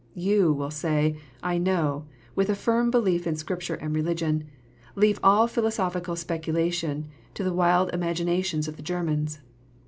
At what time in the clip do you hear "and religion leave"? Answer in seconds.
3.75-5.19